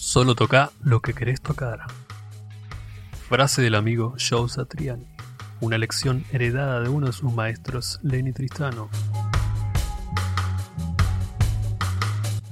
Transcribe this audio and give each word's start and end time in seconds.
Solo 0.00 0.34
toca 0.34 0.72
lo 0.82 1.00
que 1.02 1.12
querés 1.12 1.42
tocar. 1.42 1.80
Frase 3.28 3.60
del 3.60 3.74
amigo 3.74 4.14
Joe 4.18 4.48
Satriani. 4.48 5.06
Una 5.60 5.76
lección 5.76 6.24
heredada 6.32 6.80
de 6.80 6.88
uno 6.88 7.08
de 7.08 7.12
sus 7.12 7.30
maestros, 7.34 8.00
Lenny 8.02 8.32
Tristano. 8.32 8.88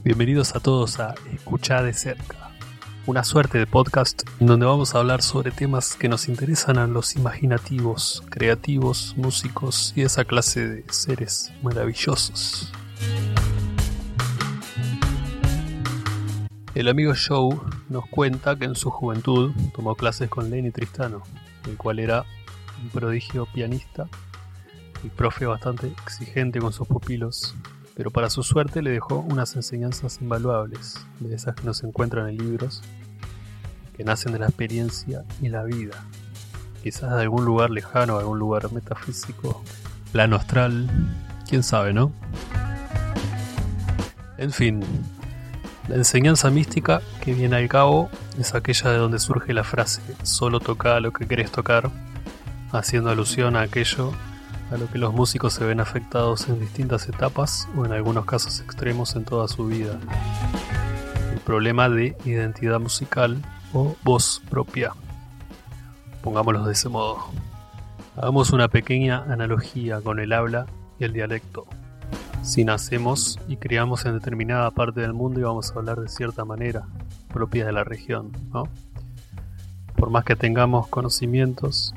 Bienvenidos 0.04 0.54
a 0.54 0.61
todos 0.61 1.00
a 1.00 1.14
Escuchar 1.32 1.84
de 1.84 1.95
cerca, 1.95 2.51
una 3.06 3.24
suerte 3.24 3.56
de 3.56 3.67
podcast 3.67 4.24
donde 4.38 4.67
vamos 4.67 4.94
a 4.94 4.99
hablar 4.99 5.22
sobre 5.22 5.51
temas 5.51 5.96
que 5.96 6.10
nos 6.10 6.28
interesan 6.28 6.76
a 6.76 6.87
los 6.87 7.17
imaginativos, 7.17 8.22
creativos, 8.28 9.15
músicos 9.17 9.94
y 9.96 10.03
esa 10.03 10.26
clase 10.26 10.69
de 10.69 10.85
seres 10.92 11.51
maravillosos. 11.62 12.71
El 16.79 16.87
amigo 16.87 17.12
Joe 17.12 17.59
nos 17.88 18.06
cuenta 18.06 18.55
que 18.55 18.65
en 18.65 18.77
su 18.77 18.89
juventud 18.89 19.51
tomó 19.75 19.97
clases 19.97 20.30
con 20.30 20.48
Lenny 20.48 20.71
Tristano, 20.71 21.25
el 21.66 21.77
cual 21.77 21.98
era 21.98 22.25
un 22.80 22.89
prodigio 22.91 23.47
pianista 23.52 24.07
y 25.02 25.09
profe 25.09 25.45
bastante 25.45 25.88
exigente 25.88 26.61
con 26.61 26.73
sus 26.73 26.87
pupilos, 26.87 27.57
pero 27.97 28.12
para 28.12 28.30
su 28.30 28.45
suerte 28.45 28.80
le 28.80 28.93
dejó 28.93 29.16
unas 29.29 29.57
enseñanzas 29.57 30.21
invaluables, 30.21 31.05
de 31.19 31.35
esas 31.35 31.57
que 31.57 31.65
no 31.65 31.75
se 31.75 31.85
encuentran 31.85 32.29
en 32.29 32.37
libros, 32.38 32.80
que 33.97 34.05
nacen 34.05 34.30
de 34.30 34.38
la 34.38 34.47
experiencia 34.47 35.24
y 35.43 35.49
la 35.49 35.65
vida, 35.65 36.05
quizás 36.85 37.10
de 37.16 37.23
algún 37.23 37.45
lugar 37.45 37.71
lejano, 37.71 38.19
algún 38.19 38.38
lugar 38.38 38.73
metafísico, 38.73 39.65
plano 40.13 40.37
astral, 40.37 40.88
quién 41.49 41.65
sabe, 41.65 41.93
¿no? 41.93 42.13
En 44.37 44.52
fin, 44.52 44.85
la 45.88 45.97
enseñanza 45.97 46.51
mística 46.51 47.01
que 47.23 47.33
viene 47.33 47.56
al 47.56 47.69
cabo 47.69 48.10
es 48.38 48.55
aquella 48.55 48.91
de 48.91 48.98
donde 48.98 49.19
surge 49.19 49.55
la 49.55 49.65
frase 49.65 50.02
solo 50.23 50.60
toca 50.60 51.01
lo 51.01 51.13
que 51.13 51.26
querés 51.26 51.51
tocar, 51.51 51.90
haciendo 52.73 53.10
alusión 53.10 53.57
a 53.57 53.63
aquello 53.63 54.13
a 54.71 54.76
lo 54.76 54.87
que 54.88 54.98
los 54.98 55.15
músicos 55.15 55.54
se 55.54 55.65
ven 55.65 55.80
afectados 55.80 56.48
en 56.48 56.60
distintas 56.60 57.09
etapas 57.09 57.68
o 57.74 57.87
en 57.87 57.93
algunos 57.93 58.26
casos 58.26 58.60
extremos 58.60 59.16
en 59.16 59.24
toda 59.24 59.48
su 59.48 59.66
vida. 59.66 59.98
El 61.32 61.40
problema 61.40 61.88
de 61.88 62.15
identidad 62.26 62.79
musical 62.79 63.41
o 63.73 63.96
voz 64.02 64.42
propia. 64.50 64.92
Pongámoslo 66.22 66.66
de 66.66 66.72
ese 66.72 66.91
modo. 66.91 67.18
Hagamos 68.14 68.50
una 68.50 68.68
pequeña 68.68 69.24
analogía 69.24 70.02
con 70.02 70.18
el 70.18 70.34
habla 70.34 70.66
y 70.98 71.04
el 71.04 71.14
dialecto. 71.14 71.66
Si 72.48 72.64
nacemos 72.64 73.38
y 73.46 73.58
criamos 73.58 74.06
en 74.06 74.14
determinada 74.14 74.70
parte 74.70 75.02
del 75.02 75.12
mundo 75.12 75.38
y 75.38 75.42
vamos 75.42 75.70
a 75.70 75.74
hablar 75.74 76.00
de 76.00 76.08
cierta 76.08 76.46
manera 76.46 76.88
propia 77.30 77.66
de 77.66 77.72
la 77.72 77.84
región, 77.84 78.32
¿no? 78.54 78.62
Por 79.98 80.08
más 80.08 80.24
que 80.24 80.34
tengamos 80.34 80.88
conocimientos 80.88 81.94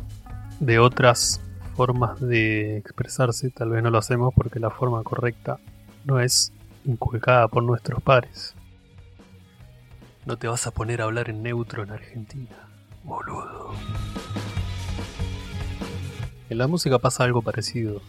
de 0.59 0.77
otras 0.77 1.39
formas 1.77 2.19
de 2.19 2.75
expresarse, 2.75 3.49
tal 3.49 3.69
vez 3.69 3.81
no 3.81 3.91
lo 3.91 3.97
hacemos 3.97 4.33
porque 4.35 4.59
la 4.59 4.69
forma 4.69 5.01
correcta 5.03 5.57
no 6.03 6.19
es 6.19 6.51
inculcada 6.83 7.47
por 7.47 7.63
nuestros 7.63 8.03
padres. 8.03 8.53
No 10.25 10.35
te 10.35 10.49
vas 10.49 10.67
a 10.67 10.71
poner 10.71 10.99
a 10.99 11.05
hablar 11.05 11.29
en 11.29 11.43
neutro 11.43 11.81
en 11.83 11.91
Argentina, 11.91 12.67
boludo. 13.05 13.71
En 16.49 16.57
la 16.57 16.67
música 16.67 16.99
pasa 16.99 17.23
algo 17.23 17.41
parecido. 17.41 18.01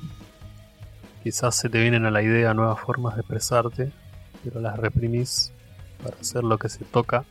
Quizás 1.22 1.54
se 1.54 1.68
te 1.68 1.80
vienen 1.80 2.04
a 2.04 2.10
la 2.10 2.22
idea 2.22 2.52
nuevas 2.52 2.80
formas 2.80 3.14
de 3.14 3.20
expresarte, 3.20 3.92
pero 4.42 4.60
las 4.60 4.76
reprimís 4.76 5.52
para 6.02 6.16
hacer 6.16 6.42
lo 6.42 6.58
que 6.58 6.68
se 6.68 6.84
toca, 6.84 7.24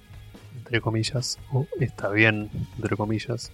entre 0.58 0.80
comillas, 0.80 1.40
o 1.52 1.68
está 1.80 2.10
bien, 2.10 2.50
entre 2.78 2.96
comillas. 2.96 3.52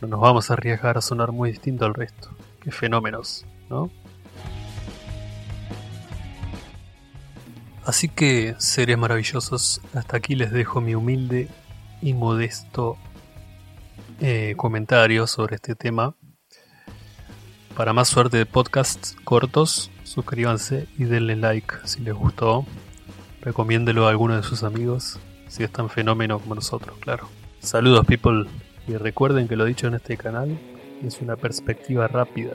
No 0.00 0.08
nos 0.08 0.20
vamos 0.20 0.50
a 0.50 0.54
arriesgar 0.54 0.98
a 0.98 1.00
sonar 1.00 1.32
muy 1.32 1.50
distinto 1.50 1.84
al 1.84 1.94
resto. 1.94 2.30
Qué 2.60 2.70
fenómenos, 2.70 3.44
¿no? 3.68 3.90
Así 7.84 8.08
que, 8.08 8.54
seres 8.58 8.96
maravillosos, 8.96 9.80
hasta 9.94 10.16
aquí 10.16 10.36
les 10.36 10.52
dejo 10.52 10.80
mi 10.80 10.94
humilde 10.94 11.48
y 12.00 12.14
modesto 12.14 12.96
eh, 14.20 14.54
comentario 14.56 15.26
sobre 15.26 15.56
este 15.56 15.74
tema. 15.74 16.14
Para 17.76 17.92
más 17.92 18.08
suerte 18.08 18.36
de 18.36 18.46
podcasts 18.46 19.16
cortos, 19.24 19.90
suscríbanse 20.04 20.86
y 20.96 21.04
denle 21.04 21.34
like 21.34 21.74
si 21.84 22.00
les 22.02 22.14
gustó. 22.14 22.64
Recomiéndelo 23.40 24.06
a 24.06 24.10
alguno 24.10 24.36
de 24.36 24.44
sus 24.44 24.62
amigos, 24.62 25.18
si 25.48 25.64
es 25.64 25.72
tan 25.72 25.90
fenómeno 25.90 26.38
como 26.38 26.54
nosotros, 26.54 26.96
claro. 27.00 27.28
Saludos 27.58 28.06
people, 28.06 28.46
y 28.86 28.96
recuerden 28.96 29.48
que 29.48 29.56
lo 29.56 29.64
dicho 29.64 29.88
en 29.88 29.94
este 29.94 30.16
canal 30.16 30.56
es 31.04 31.20
una 31.20 31.36
perspectiva 31.36 32.06
rápida. 32.06 32.54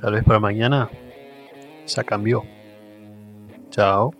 Tal 0.00 0.12
vez 0.12 0.24
para 0.24 0.38
mañana 0.38 0.88
ya 1.86 2.04
cambió. 2.04 2.44
Chao. 3.70 4.14